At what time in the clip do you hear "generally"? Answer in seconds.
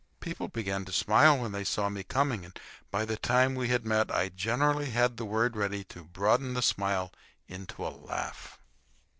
4.29-4.89